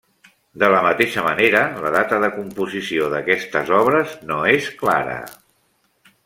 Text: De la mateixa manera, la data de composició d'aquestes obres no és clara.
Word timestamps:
De 0.61 0.67
la 0.75 0.79
mateixa 0.85 1.25
manera, 1.25 1.61
la 1.83 1.91
data 1.95 2.19
de 2.23 2.31
composició 2.39 3.11
d'aquestes 3.15 3.71
obres 3.81 4.17
no 4.31 4.41
és 4.55 4.73
clara. 4.83 5.21